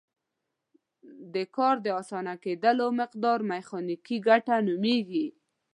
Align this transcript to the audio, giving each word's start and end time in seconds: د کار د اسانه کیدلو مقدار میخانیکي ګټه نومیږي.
د 1.33 1.35
کار 1.55 1.75
د 1.85 1.87
اسانه 2.01 2.33
کیدلو 2.43 2.87
مقدار 2.99 3.39
میخانیکي 3.51 4.17
ګټه 4.27 4.55
نومیږي. 4.67 5.27